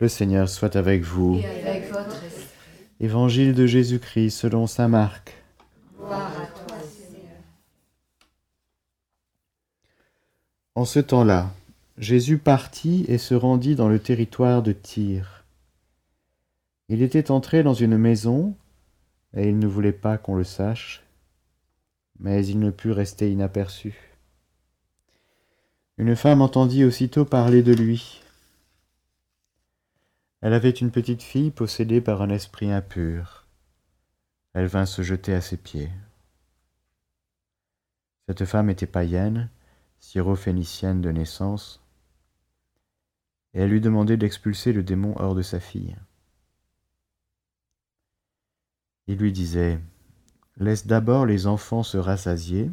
Le 0.00 0.08
Seigneur 0.08 0.48
soit 0.48 0.76
avec 0.76 1.02
vous. 1.02 1.36
Et 1.36 1.68
avec 1.68 1.92
votre 1.92 2.24
esprit. 2.24 2.46
Évangile 3.00 3.54
de 3.54 3.66
Jésus-Christ 3.66 4.30
selon 4.30 4.66
Saint 4.66 4.88
Marc. 4.88 5.34
Gloire 5.98 6.32
à 6.40 6.46
toi, 6.46 6.78
Seigneur. 6.80 7.36
En 10.74 10.86
ce 10.86 11.00
temps-là, 11.00 11.52
Jésus 11.98 12.38
partit 12.38 13.04
et 13.08 13.18
se 13.18 13.34
rendit 13.34 13.74
dans 13.74 13.90
le 13.90 13.98
territoire 13.98 14.62
de 14.62 14.72
Tyr. 14.72 15.44
Il 16.88 17.02
était 17.02 17.30
entré 17.30 17.62
dans 17.62 17.74
une 17.74 17.98
maison, 17.98 18.54
et 19.36 19.50
il 19.50 19.58
ne 19.58 19.66
voulait 19.66 19.92
pas 19.92 20.16
qu'on 20.16 20.34
le 20.34 20.44
sache, 20.44 21.02
mais 22.18 22.46
il 22.46 22.58
ne 22.58 22.70
put 22.70 22.90
rester 22.90 23.30
inaperçu. 23.30 24.16
Une 25.98 26.16
femme 26.16 26.40
entendit 26.40 26.84
aussitôt 26.86 27.26
parler 27.26 27.62
de 27.62 27.74
lui. 27.74 28.22
Elle 30.40 30.54
avait 30.54 30.70
une 30.70 30.90
petite 30.90 31.22
fille 31.22 31.50
possédée 31.50 32.00
par 32.00 32.22
un 32.22 32.30
esprit 32.30 32.72
impur. 32.72 33.46
Elle 34.54 34.66
vint 34.66 34.86
se 34.86 35.02
jeter 35.02 35.34
à 35.34 35.42
ses 35.42 35.58
pieds. 35.58 35.90
Cette 38.26 38.46
femme 38.46 38.70
était 38.70 38.86
païenne, 38.86 39.50
syrophénicienne 39.98 41.02
de 41.02 41.10
naissance, 41.10 41.84
et 43.52 43.60
elle 43.60 43.70
lui 43.70 43.80
demandait 43.80 44.16
d'expulser 44.16 44.72
le 44.72 44.82
démon 44.82 45.14
hors 45.18 45.34
de 45.34 45.42
sa 45.42 45.60
fille. 45.60 45.96
Il 49.08 49.18
lui 49.18 49.32
disait 49.32 49.80
Laisse 50.56 50.86
d'abord 50.86 51.26
les 51.26 51.46
enfants 51.46 51.82
se 51.82 51.98
rassasier, 51.98 52.70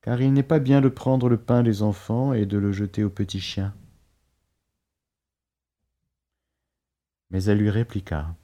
car 0.00 0.20
il 0.20 0.32
n'est 0.32 0.42
pas 0.42 0.58
bien 0.58 0.80
de 0.80 0.88
prendre 0.88 1.28
le 1.28 1.38
pain 1.38 1.62
des 1.62 1.82
enfants 1.82 2.32
et 2.32 2.46
de 2.46 2.58
le 2.58 2.70
jeter 2.70 3.02
aux 3.02 3.10
petits 3.10 3.40
chiens. 3.40 3.74
Mais 7.32 7.44
elle 7.44 7.58
lui 7.58 7.70
répliqua 7.70 8.36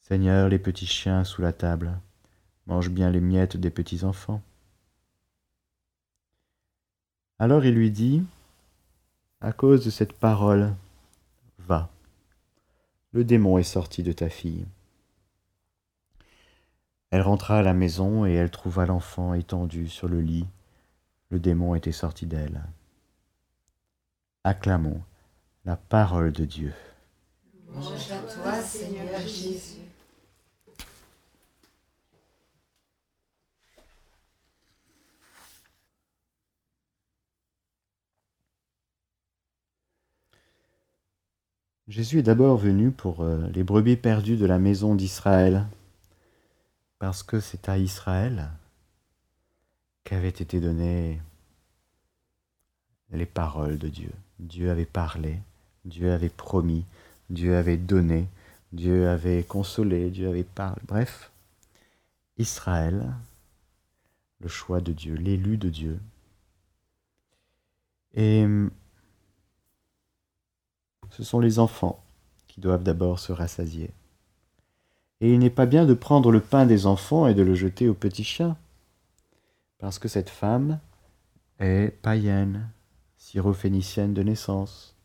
Seigneur, 0.00 0.48
les 0.48 0.58
petits 0.58 0.88
chiens 0.88 1.22
sous 1.22 1.40
la 1.40 1.52
table 1.52 1.96
mangent 2.66 2.90
bien 2.90 3.10
les 3.10 3.20
miettes 3.20 3.56
des 3.56 3.70
petits 3.70 4.04
enfants. 4.04 4.42
Alors 7.38 7.64
il 7.64 7.74
lui 7.74 7.92
dit 7.92 8.24
À 9.40 9.52
cause 9.52 9.84
de 9.84 9.90
cette 9.90 10.12
parole, 10.12 10.74
va, 11.58 11.90
le 13.12 13.22
démon 13.22 13.58
est 13.58 13.62
sorti 13.62 14.02
de 14.02 14.12
ta 14.12 14.28
fille. 14.28 14.66
Elle 17.10 17.22
rentra 17.22 17.58
à 17.58 17.62
la 17.62 17.74
maison 17.74 18.26
et 18.26 18.32
elle 18.32 18.50
trouva 18.50 18.84
l'enfant 18.84 19.34
étendu 19.34 19.88
sur 19.88 20.08
le 20.08 20.20
lit. 20.20 20.46
Le 21.28 21.38
démon 21.38 21.76
était 21.76 21.92
sorti 21.92 22.26
d'elle. 22.26 22.62
Acclamons 24.42 25.00
la 25.64 25.76
parole 25.76 26.32
de 26.32 26.44
Dieu. 26.44 26.72
Louange 27.68 28.10
à 28.10 28.18
toi, 28.18 28.60
Seigneur 28.62 29.20
Jésus. 29.20 29.80
Jésus 41.88 42.20
est 42.20 42.22
d'abord 42.22 42.56
venu 42.56 42.92
pour 42.92 43.22
euh, 43.22 43.48
les 43.48 43.64
brebis 43.64 43.96
perdues 43.96 44.36
de 44.36 44.46
la 44.46 44.60
maison 44.60 44.94
d'Israël, 44.94 45.66
parce 47.00 47.24
que 47.24 47.40
c'est 47.40 47.68
à 47.68 47.78
Israël 47.78 48.48
qu'avaient 50.04 50.28
été 50.28 50.60
données 50.60 51.20
les 53.10 53.26
paroles 53.26 53.76
de 53.76 53.88
Dieu. 53.88 54.12
Dieu 54.38 54.70
avait 54.70 54.86
parlé, 54.86 55.40
Dieu 55.84 56.12
avait 56.12 56.28
promis, 56.28 56.84
Dieu 57.30 57.56
avait 57.56 57.76
donné, 57.76 58.28
Dieu 58.72 59.08
avait 59.08 59.42
consolé, 59.42 60.10
Dieu 60.10 60.28
avait 60.28 60.44
parlé. 60.44 60.80
Bref, 60.86 61.30
Israël, 62.38 63.12
le 64.40 64.48
choix 64.48 64.80
de 64.80 64.92
Dieu, 64.92 65.14
l'élu 65.14 65.56
de 65.56 65.68
Dieu. 65.68 65.98
Et 68.14 68.46
ce 71.10 71.22
sont 71.22 71.40
les 71.40 71.58
enfants 71.58 72.02
qui 72.48 72.60
doivent 72.60 72.82
d'abord 72.82 73.18
se 73.18 73.32
rassasier. 73.32 73.90
Et 75.20 75.32
il 75.32 75.38
n'est 75.38 75.50
pas 75.50 75.66
bien 75.66 75.84
de 75.84 75.94
prendre 75.94 76.32
le 76.32 76.40
pain 76.40 76.66
des 76.66 76.86
enfants 76.86 77.26
et 77.26 77.34
de 77.34 77.42
le 77.42 77.54
jeter 77.54 77.88
aux 77.88 77.94
petits 77.94 78.24
chiens, 78.24 78.56
parce 79.78 79.98
que 79.98 80.08
cette 80.08 80.30
femme 80.30 80.78
est 81.58 81.90
païenne, 82.02 82.70
syrophénicienne 83.18 84.14
de 84.14 84.22
naissance. 84.22 84.96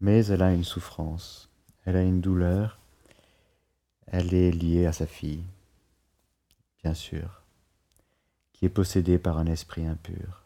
Mais 0.00 0.26
elle 0.26 0.42
a 0.42 0.52
une 0.52 0.64
souffrance, 0.64 1.48
elle 1.84 1.96
a 1.96 2.02
une 2.02 2.20
douleur, 2.20 2.78
elle 4.06 4.34
est 4.34 4.50
liée 4.50 4.86
à 4.86 4.92
sa 4.92 5.06
fille, 5.06 5.44
bien 6.82 6.94
sûr, 6.94 7.42
qui 8.52 8.66
est 8.66 8.70
possédée 8.70 9.18
par 9.18 9.38
un 9.38 9.46
esprit 9.46 9.86
impur. 9.86 10.44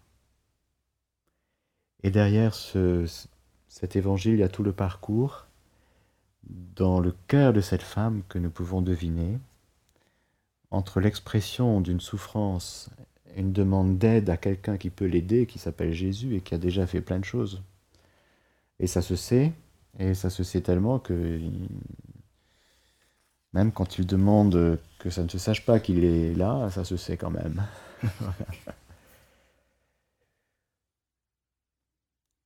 Et 2.03 2.11
derrière 2.11 2.55
ce, 2.55 3.07
cet 3.69 3.97
évangile, 3.97 4.35
il 4.35 4.41
y 4.41 4.45
a 4.45 4.49
tout 4.49 4.63
le 4.63 4.73
parcours 4.73 5.47
dans 6.45 7.01
le 7.01 7.15
cœur 7.27 7.53
de 7.53 7.61
cette 7.61 7.83
femme 7.83 8.23
que 8.29 8.39
nous 8.39 8.51
pouvons 8.51 8.83
deviner, 8.83 9.39
entre 10.71 11.01
l'expression 11.01 11.81
d'une 11.81 12.01
souffrance 12.01 12.91
une 13.37 13.53
demande 13.53 13.99
d'aide 13.99 14.31
à 14.31 14.37
quelqu'un 14.37 14.77
qui 14.77 14.91
peut 14.91 15.05
l'aider, 15.05 15.47
qui 15.47 15.59
s'appelle 15.59 15.93
Jésus 15.93 16.37
et 16.37 16.41
qui 16.41 16.55
a 16.55 16.59
déjà 16.59 16.87
fait 16.87 17.01
plein 17.01 17.19
de 17.19 17.25
choses. 17.25 17.63
Et 18.81 18.87
ça 18.87 19.03
se 19.03 19.15
sait, 19.15 19.53
et 19.99 20.15
ça 20.15 20.31
se 20.31 20.43
sait 20.43 20.63
tellement 20.63 20.99
que 20.99 21.39
même 23.53 23.73
quand 23.73 23.99
il 23.99 24.07
demande 24.07 24.81
que 24.99 25.11
ça 25.11 25.23
ne 25.23 25.29
se 25.29 25.37
sache 25.39 25.67
pas 25.67 25.81
qu'il 25.81 26.03
est 26.03 26.35
là, 26.35 26.71
ça 26.71 26.85
se 26.85 26.97
sait 26.97 27.19
quand 27.19 27.31
même. 27.31 27.63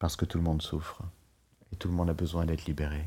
Parce 0.00 0.16
que 0.16 0.24
tout 0.24 0.38
le 0.38 0.44
monde 0.44 0.60
souffre 0.60 1.02
et 1.72 1.76
tout 1.76 1.88
le 1.88 1.94
monde 1.94 2.10
a 2.10 2.14
besoin 2.14 2.44
d'être 2.46 2.66
libéré. 2.66 3.04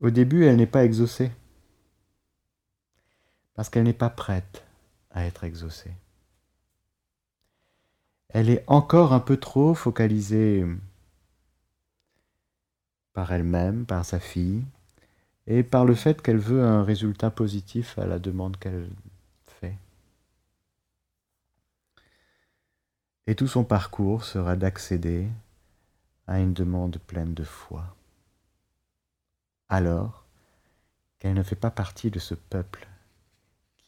Au 0.00 0.10
début, 0.10 0.44
elle 0.44 0.56
n'est 0.56 0.66
pas 0.66 0.84
exaucée, 0.84 1.32
parce 3.54 3.70
qu'elle 3.70 3.84
n'est 3.84 3.94
pas 3.94 4.10
prête 4.10 4.63
à 5.14 5.24
être 5.24 5.44
exaucée. 5.44 5.94
Elle 8.28 8.50
est 8.50 8.64
encore 8.66 9.12
un 9.12 9.20
peu 9.20 9.36
trop 9.36 9.74
focalisée 9.74 10.66
par 13.12 13.32
elle-même, 13.32 13.86
par 13.86 14.04
sa 14.04 14.18
fille, 14.18 14.64
et 15.46 15.62
par 15.62 15.84
le 15.84 15.94
fait 15.94 16.20
qu'elle 16.20 16.38
veut 16.38 16.64
un 16.64 16.82
résultat 16.82 17.30
positif 17.30 17.96
à 17.98 18.06
la 18.06 18.18
demande 18.18 18.56
qu'elle 18.58 18.90
fait. 19.46 19.78
Et 23.26 23.36
tout 23.36 23.46
son 23.46 23.62
parcours 23.62 24.24
sera 24.24 24.56
d'accéder 24.56 25.28
à 26.26 26.40
une 26.40 26.54
demande 26.54 26.98
pleine 27.06 27.34
de 27.34 27.44
foi. 27.44 27.94
Alors 29.68 30.24
qu'elle 31.20 31.34
ne 31.34 31.42
fait 31.42 31.56
pas 31.56 31.70
partie 31.70 32.10
de 32.10 32.18
ce 32.18 32.34
peuple 32.34 32.88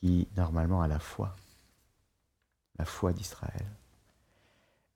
qui 0.00 0.28
normalement 0.36 0.82
a 0.82 0.88
la 0.88 0.98
foi, 0.98 1.34
la 2.78 2.84
foi 2.84 3.12
d'Israël. 3.12 3.66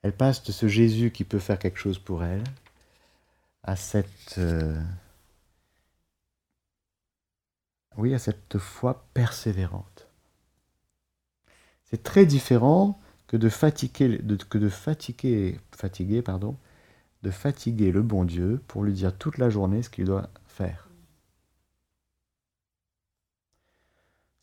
Elle 0.02 0.16
passe 0.16 0.42
de 0.42 0.52
ce 0.52 0.66
Jésus 0.68 1.10
qui 1.10 1.24
peut 1.24 1.38
faire 1.38 1.58
quelque 1.58 1.78
chose 1.78 1.98
pour 1.98 2.24
elle 2.24 2.44
à 3.62 3.76
cette... 3.76 4.38
Euh, 4.38 4.80
oui, 7.96 8.14
à 8.14 8.18
cette 8.18 8.58
foi 8.58 9.04
persévérante. 9.12 10.06
C'est 11.84 12.02
très 12.02 12.24
différent 12.24 12.98
que 13.26 13.36
de 13.36 13.48
fatiguer, 13.48 14.20
que 14.48 14.58
de 14.58 14.68
fatiguer, 14.68 15.60
fatiguer, 15.72 16.22
pardon, 16.22 16.56
de 17.22 17.30
fatiguer 17.30 17.92
le 17.92 18.02
bon 18.02 18.24
Dieu 18.24 18.62
pour 18.68 18.84
lui 18.84 18.92
dire 18.92 19.16
toute 19.16 19.38
la 19.38 19.50
journée 19.50 19.82
ce 19.82 19.90
qu'il 19.90 20.04
doit 20.04 20.30
faire. 20.46 20.89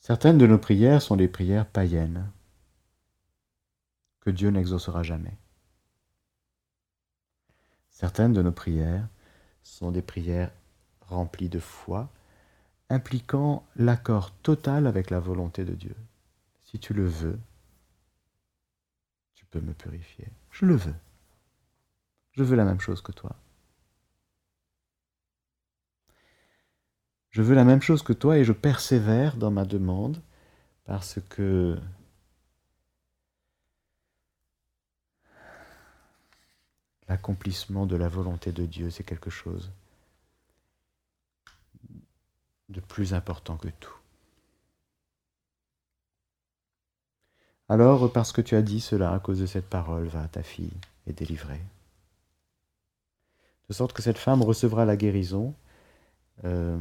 Certaines 0.08 0.38
de 0.38 0.48
nos 0.48 0.58
prières 0.58 1.02
sont 1.02 1.18
des 1.18 1.28
prières 1.28 1.66
païennes 1.66 2.32
que 4.22 4.30
Dieu 4.30 4.52
n'exaucera 4.52 5.04
jamais. 5.04 5.38
Certaines 7.90 8.32
de 8.32 8.42
nos 8.42 8.54
prières 8.54 9.06
sont 9.64 9.92
des 9.92 10.02
prières 10.02 10.54
remplies 11.02 11.50
de 11.50 11.60
foi 11.60 12.10
impliquant 12.90 13.68
l'accord 13.76 14.32
total 14.32 14.88
avec 14.88 15.10
la 15.10 15.20
volonté 15.20 15.66
de 15.66 15.74
Dieu. 15.74 15.96
Si 16.64 16.80
tu 16.80 16.94
le 16.94 17.06
veux, 17.06 17.38
tu 19.36 19.44
peux 19.48 19.60
me 19.60 19.74
purifier. 19.74 20.30
Je 20.52 20.66
le 20.66 20.76
veux. 20.76 20.96
Je 22.32 22.44
veux 22.44 22.56
la 22.56 22.64
même 22.64 22.80
chose 22.80 23.02
que 23.02 23.12
toi. 23.12 23.36
Je 27.38 27.44
veux 27.44 27.54
la 27.54 27.66
même 27.66 27.84
chose 27.84 28.02
que 28.02 28.14
toi 28.14 28.40
et 28.40 28.44
je 28.44 28.52
persévère 28.52 29.38
dans 29.38 29.52
ma 29.52 29.64
demande 29.64 30.20
parce 30.86 31.20
que 31.30 31.78
l'accomplissement 37.08 37.86
de 37.86 37.96
la 37.96 38.08
volonté 38.08 38.52
de 38.52 38.66
Dieu, 38.66 38.90
c'est 38.90 39.04
quelque 39.04 39.30
chose 39.30 39.72
de 42.70 42.80
plus 42.80 43.14
important 43.14 43.56
que 43.58 43.68
tout. 43.68 44.00
Alors, 47.70 48.12
parce 48.12 48.32
que 48.32 48.42
tu 48.42 48.56
as 48.56 48.64
dit 48.64 48.82
cela, 48.82 49.14
à 49.14 49.20
cause 49.20 49.40
de 49.40 49.46
cette 49.46 49.70
parole, 49.70 50.08
va, 50.08 50.28
ta 50.28 50.42
fille 50.42 50.74
est 51.06 51.14
délivrée. 51.14 51.62
De 53.70 53.76
sorte 53.76 53.94
que 53.94 54.02
cette 54.02 54.18
femme 54.18 54.42
recevra 54.42 54.86
la 54.86 54.98
guérison, 54.98 55.54
euh, 56.44 56.80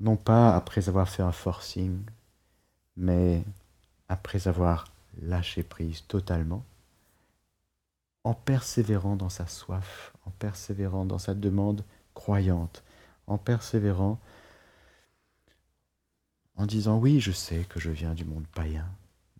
non 0.00 0.16
pas 0.16 0.54
après 0.56 0.88
avoir 0.88 1.08
fait 1.08 1.22
un 1.22 1.32
forcing, 1.32 2.02
mais 2.96 3.44
après 4.08 4.48
avoir 4.48 4.86
lâché 5.20 5.62
prise 5.62 6.04
totalement, 6.06 6.64
en 8.24 8.34
persévérant 8.34 9.16
dans 9.16 9.28
sa 9.28 9.46
soif, 9.46 10.12
en 10.26 10.30
persévérant 10.30 11.04
dans 11.04 11.18
sa 11.18 11.34
demande 11.34 11.84
croyante, 12.14 12.82
en 13.26 13.38
persévérant 13.38 14.18
en 16.56 16.66
disant 16.66 16.98
oui, 16.98 17.20
je 17.20 17.32
sais 17.32 17.64
que 17.64 17.80
je 17.80 17.90
viens 17.90 18.14
du 18.14 18.24
monde 18.24 18.46
païen, 18.54 18.88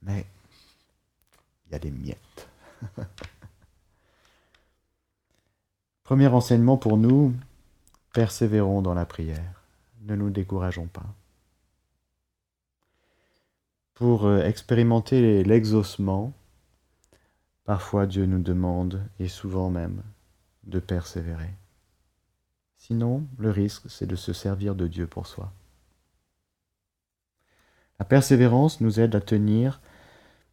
mais 0.03 0.27
il 1.67 1.73
y 1.73 1.75
a 1.75 1.79
des 1.79 1.91
miettes. 1.91 2.49
Premier 6.05 6.27
enseignement 6.29 6.77
pour 6.77 6.97
nous, 6.97 7.35
persévérons 8.13 8.83
dans 8.83 8.95
la 8.95 9.07
prière, 9.07 9.62
ne 10.03 10.17
nous 10.17 10.31
décourageons 10.31 10.87
pas. 10.87 11.15
Pour 13.95 14.27
euh, 14.27 14.43
expérimenter 14.43 15.45
l'exaucement, 15.45 16.33
parfois 17.65 18.07
Dieu 18.07 18.27
nous 18.27 18.43
demande, 18.43 19.03
et 19.19 19.29
souvent 19.29 19.71
même, 19.71 20.03
de 20.65 20.81
persévérer. 20.81 21.51
Sinon, 22.77 23.27
le 23.39 23.51
risque, 23.51 23.89
c'est 23.89 24.07
de 24.07 24.17
se 24.17 24.33
servir 24.33 24.75
de 24.75 24.89
Dieu 24.89 25.07
pour 25.07 25.27
soi. 25.27 25.53
La 27.99 28.05
persévérance 28.05 28.81
nous 28.81 28.99
aide 28.99 29.15
à 29.15 29.21
tenir, 29.21 29.81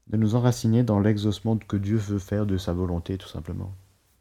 de 0.08 0.18
nous 0.18 0.36
enraciner 0.36 0.84
dans 0.84 1.00
l'exaucement 1.00 1.58
que 1.58 1.78
Dieu 1.78 1.98
veut 1.98 2.20
faire 2.20 2.46
de 2.46 2.58
sa 2.58 2.74
volonté, 2.74 3.18
tout 3.18 3.28
simplement. 3.28 3.74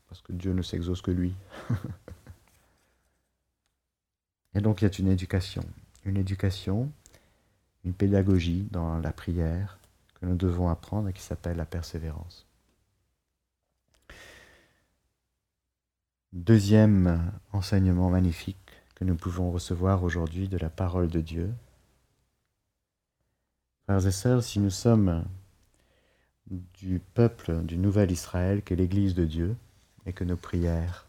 Parce 0.08 0.22
que 0.22 0.32
Dieu 0.32 0.52
ne 0.52 0.62
s'exauce 0.62 1.02
que 1.02 1.10
lui. 1.10 1.34
Et 4.54 4.60
donc 4.60 4.80
il 4.80 4.84
y 4.84 4.88
a 4.88 4.98
une 4.98 5.08
éducation. 5.08 5.64
Une 6.04 6.16
éducation, 6.16 6.90
une 7.84 7.92
pédagogie 7.92 8.66
dans 8.70 8.98
la 8.98 9.12
prière 9.12 9.78
que 10.14 10.26
nous 10.26 10.36
devons 10.36 10.68
apprendre 10.68 11.08
et 11.08 11.12
qui 11.12 11.22
s'appelle 11.22 11.56
la 11.56 11.66
persévérance. 11.66 12.46
Deuxième 16.32 17.32
enseignement 17.52 18.10
magnifique 18.10 18.56
que 18.94 19.04
nous 19.04 19.16
pouvons 19.16 19.50
recevoir 19.50 20.02
aujourd'hui 20.02 20.48
de 20.48 20.58
la 20.58 20.68
parole 20.68 21.08
de 21.08 21.20
Dieu, 21.20 21.52
Frères 23.88 24.06
et 24.06 24.12
sœurs, 24.12 24.42
si 24.42 24.60
nous 24.60 24.68
sommes 24.68 25.24
du 26.46 27.00
peuple 27.14 27.62
du 27.62 27.78
nouvel 27.78 28.10
Israël, 28.10 28.60
qu'est 28.62 28.76
l'Église 28.76 29.14
de 29.14 29.24
Dieu, 29.24 29.56
et 30.04 30.12
que 30.12 30.24
nos 30.24 30.36
prières, 30.36 31.06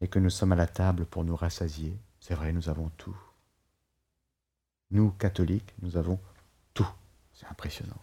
et 0.00 0.06
que 0.06 0.20
nous 0.20 0.30
sommes 0.30 0.52
à 0.52 0.56
la 0.56 0.68
table 0.68 1.06
pour 1.06 1.24
nous 1.24 1.34
rassasier, 1.34 1.96
c'est 2.26 2.34
vrai, 2.34 2.52
nous 2.52 2.68
avons 2.68 2.88
tout. 2.96 3.16
Nous, 4.90 5.12
catholiques, 5.12 5.72
nous 5.80 5.96
avons 5.96 6.18
tout. 6.74 6.88
C'est 7.32 7.46
impressionnant. 7.46 8.02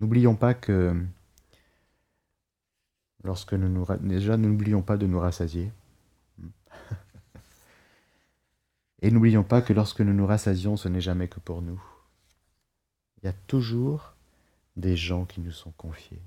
N'oublions 0.00 0.34
pas 0.34 0.54
que 0.54 0.98
lorsque 3.22 3.52
nous 3.52 3.68
nous... 3.68 3.84
Déjà, 4.00 4.38
n'oublions 4.38 4.80
pas 4.80 4.96
de 4.96 5.06
nous 5.06 5.20
rassasier. 5.20 5.70
Et 9.02 9.10
n'oublions 9.10 9.44
pas 9.44 9.60
que 9.60 9.74
lorsque 9.74 10.00
nous 10.00 10.14
nous 10.14 10.26
rassasions, 10.26 10.78
ce 10.78 10.88
n'est 10.88 11.02
jamais 11.02 11.28
que 11.28 11.40
pour 11.40 11.60
nous. 11.60 11.82
Il 13.18 13.26
y 13.26 13.28
a 13.28 13.34
toujours 13.46 14.14
des 14.76 14.96
gens 14.96 15.26
qui 15.26 15.42
nous 15.42 15.52
sont 15.52 15.72
confiés. 15.72 16.22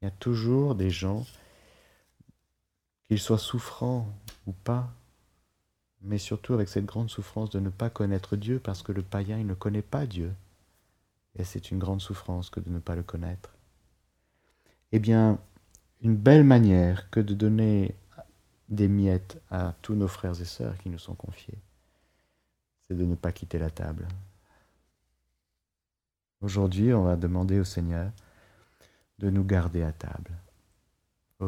Il 0.00 0.04
y 0.04 0.08
a 0.08 0.12
toujours 0.12 0.76
des 0.76 0.90
gens, 0.90 1.26
qu'ils 3.08 3.20
soient 3.20 3.38
souffrants 3.38 4.08
ou 4.46 4.52
pas, 4.52 4.92
mais 6.02 6.18
surtout 6.18 6.54
avec 6.54 6.68
cette 6.68 6.86
grande 6.86 7.10
souffrance 7.10 7.50
de 7.50 7.60
ne 7.60 7.70
pas 7.70 7.90
connaître 7.90 8.36
Dieu, 8.36 8.58
parce 8.58 8.82
que 8.82 8.92
le 8.92 9.02
païen, 9.02 9.42
ne 9.42 9.54
connaît 9.54 9.82
pas 9.82 10.06
Dieu. 10.06 10.32
Et 11.36 11.44
c'est 11.44 11.70
une 11.70 11.78
grande 11.78 12.00
souffrance 12.00 12.50
que 12.50 12.60
de 12.60 12.70
ne 12.70 12.78
pas 12.78 12.94
le 12.94 13.02
connaître. 13.02 13.54
Eh 14.92 14.98
bien, 14.98 15.38
une 16.02 16.16
belle 16.16 16.44
manière 16.44 17.10
que 17.10 17.20
de 17.20 17.34
donner 17.34 17.94
des 18.68 18.88
miettes 18.88 19.40
à 19.50 19.74
tous 19.82 19.94
nos 19.94 20.08
frères 20.08 20.40
et 20.40 20.44
sœurs 20.44 20.76
qui 20.78 20.90
nous 20.90 20.98
sont 20.98 21.14
confiés, 21.14 21.58
c'est 22.86 22.96
de 22.96 23.04
ne 23.04 23.14
pas 23.14 23.32
quitter 23.32 23.58
la 23.58 23.70
table. 23.70 24.06
Aujourd'hui, 26.40 26.92
on 26.92 27.04
va 27.04 27.16
demander 27.16 27.58
au 27.58 27.64
Seigneur 27.64 28.10
de 29.18 29.30
nous 29.30 29.44
garder 29.44 29.82
à 29.82 29.92
table, 29.92 30.30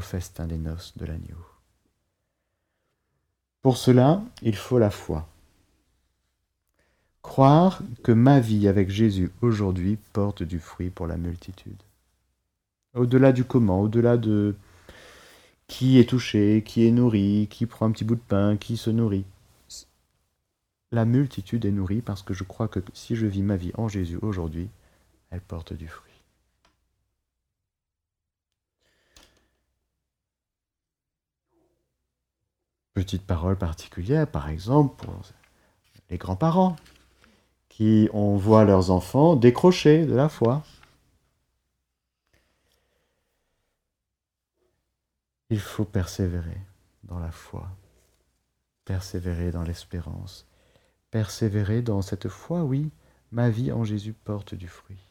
festin 0.00 0.46
des 0.46 0.58
noces 0.58 0.96
de 0.96 1.06
l'agneau. 1.06 1.44
Pour 3.62 3.76
cela, 3.76 4.22
il 4.42 4.54
faut 4.54 4.78
la 4.78 4.90
foi. 4.90 5.28
Croire 7.22 7.82
que 8.04 8.12
ma 8.12 8.38
vie 8.38 8.68
avec 8.68 8.88
Jésus 8.88 9.32
aujourd'hui 9.42 9.98
porte 10.12 10.44
du 10.44 10.60
fruit 10.60 10.90
pour 10.90 11.06
la 11.08 11.16
multitude. 11.16 11.82
Au-delà 12.94 13.32
du 13.32 13.44
comment, 13.44 13.80
au-delà 13.80 14.16
de 14.16 14.54
qui 15.66 15.98
est 15.98 16.08
touché, 16.08 16.62
qui 16.64 16.86
est 16.86 16.92
nourri, 16.92 17.48
qui 17.50 17.66
prend 17.66 17.86
un 17.86 17.90
petit 17.90 18.04
bout 18.04 18.14
de 18.14 18.20
pain, 18.20 18.56
qui 18.56 18.76
se 18.76 18.90
nourrit. 18.90 19.24
La 20.92 21.04
multitude 21.04 21.64
est 21.64 21.72
nourrie 21.72 22.02
parce 22.02 22.22
que 22.22 22.32
je 22.32 22.44
crois 22.44 22.68
que 22.68 22.80
si 22.94 23.16
je 23.16 23.26
vis 23.26 23.42
ma 23.42 23.56
vie 23.56 23.72
en 23.74 23.88
Jésus 23.88 24.18
aujourd'hui, 24.22 24.68
elle 25.30 25.40
porte 25.40 25.72
du 25.72 25.88
fruit. 25.88 26.15
Petite 32.96 33.26
parole 33.26 33.58
particulière, 33.58 34.26
par 34.26 34.48
exemple, 34.48 35.04
pour 35.04 35.20
les 36.08 36.16
grands-parents 36.16 36.76
qui 37.68 38.08
on 38.14 38.36
voit 38.36 38.64
leurs 38.64 38.90
enfants 38.90 39.36
décrocher 39.36 40.06
de 40.06 40.14
la 40.14 40.30
foi. 40.30 40.62
Il 45.50 45.60
faut 45.60 45.84
persévérer 45.84 46.58
dans 47.04 47.18
la 47.18 47.30
foi, 47.30 47.68
persévérer 48.86 49.50
dans 49.50 49.62
l'espérance, 49.62 50.46
persévérer 51.10 51.82
dans 51.82 52.00
cette 52.00 52.28
foi, 52.28 52.64
oui, 52.64 52.90
ma 53.30 53.50
vie 53.50 53.72
en 53.72 53.84
Jésus 53.84 54.14
porte 54.14 54.54
du 54.54 54.68
fruit. 54.68 55.04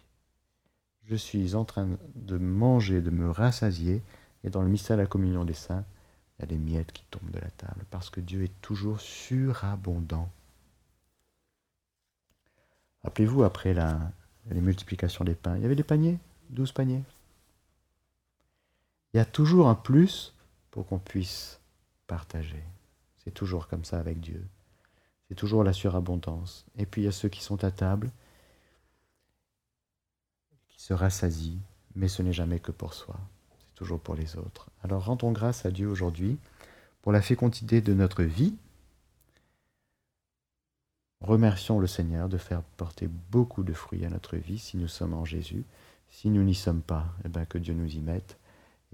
Je 1.04 1.16
suis 1.16 1.54
en 1.54 1.66
train 1.66 1.88
de 2.16 2.40
manger, 2.40 3.02
de 3.02 3.12
me 3.12 3.30
rassasier, 3.30 4.02
et 4.44 4.50
dans 4.50 4.64
le 4.64 4.70
mystère 4.70 4.98
de 4.98 5.04
la 5.04 5.08
communion 5.08 5.46
des 5.46 5.54
saints, 5.54 5.86
il 6.38 6.42
y 6.42 6.44
a 6.44 6.48
des 6.48 6.58
miettes 6.58 6.92
qui 6.92 7.04
tombent 7.10 7.32
de 7.32 7.40
la 7.40 7.50
table, 7.52 7.86
parce 7.92 8.10
que 8.10 8.20
Dieu 8.20 8.44
est 8.44 8.62
toujours 8.62 9.00
surabondant. 9.00 10.30
Rappelez-vous, 13.04 13.44
après 13.44 13.74
la, 13.74 14.12
les 14.50 14.62
multiplications 14.62 15.24
des 15.24 15.36
pains, 15.36 15.56
il 15.56 15.62
y 15.62 15.66
avait 15.66 15.76
des 15.76 15.84
paniers, 15.84 16.20
douze 16.50 16.72
paniers. 16.72 17.04
Il 19.14 19.18
y 19.18 19.20
a 19.20 19.26
toujours 19.26 19.70
un 19.70 19.76
plus 19.76 20.34
pour 20.72 20.86
qu'on 20.86 21.00
puisse 21.00 21.60
partager. 22.08 22.64
C'est 23.24 23.34
toujours 23.34 23.68
comme 23.68 23.86
ça 23.86 24.00
avec 24.00 24.20
Dieu. 24.20 24.46
C'est 25.28 25.36
toujours 25.36 25.64
la 25.64 25.74
surabondance. 25.74 26.66
Et 26.78 26.86
puis 26.86 27.02
il 27.02 27.06
y 27.06 27.08
a 27.08 27.14
ceux 27.14 27.30
qui 27.30 27.42
sont 27.42 27.64
à 27.64 27.72
table, 27.72 28.12
qui 30.68 30.82
se 30.82 30.94
rassasient, 30.94 31.60
mais 31.96 32.08
ce 32.08 32.22
n'est 32.22 32.34
jamais 32.34 32.60
que 32.60 32.72
pour 32.72 32.94
soi. 32.94 33.18
Toujours 33.76 34.00
pour 34.00 34.16
les 34.16 34.38
autres. 34.38 34.70
Alors 34.84 35.06
rendons 35.06 35.32
grâce 35.32 35.66
à 35.66 35.72
Dieu 35.72 35.88
aujourd'hui 35.88 36.38
pour 37.02 37.12
la 37.12 37.22
fécondité 37.22 37.82
de 37.82 37.94
notre 37.94 38.24
vie. 38.24 38.56
Remercions 41.22 41.80
le 41.80 41.88
Seigneur 41.88 42.30
de 42.30 42.38
faire 42.38 42.62
porter 42.78 43.08
beaucoup 43.32 43.64
de 43.64 43.74
fruits 43.74 44.06
à 44.06 44.10
notre 44.10 44.38
vie 44.38 44.60
si 44.60 44.78
nous 44.78 44.88
sommes 44.88 45.14
en 45.14 45.26
Jésus. 45.26 45.64
Si 46.10 46.30
nous 46.30 46.44
n'y 46.44 46.56
sommes 46.56 46.82
pas, 46.82 47.08
eh 47.26 47.30
bien 47.30 47.46
que 47.46 47.58
Dieu 47.58 47.74
nous 47.74 47.96
y 47.96 48.00
mette 48.00 48.38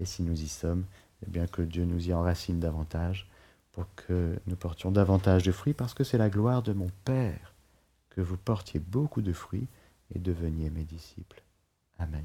et 0.00 0.04
si 0.04 0.22
nous 0.22 0.40
y 0.40 0.48
sommes, 0.48 0.84
eh 1.24 1.30
bien 1.30 1.46
que 1.46 1.62
Dieu 1.62 1.84
nous 1.84 2.08
y 2.08 2.12
enracine 2.12 2.58
davantage 2.58 3.28
pour 3.72 3.86
que 3.94 4.38
nous 4.46 4.56
portions 4.56 4.90
davantage 4.90 5.44
de 5.44 5.52
fruits, 5.52 5.74
parce 5.74 5.94
que 5.94 6.04
c'est 6.04 6.18
la 6.18 6.28
gloire 6.28 6.62
de 6.62 6.72
mon 6.72 6.90
Père 7.04 7.54
que 8.10 8.20
vous 8.20 8.36
portiez 8.36 8.80
beaucoup 8.80 9.22
de 9.22 9.32
fruits 9.32 9.68
et 10.14 10.18
deveniez 10.18 10.70
mes 10.70 10.84
disciples. 10.84 11.42
Amen. 11.98 12.24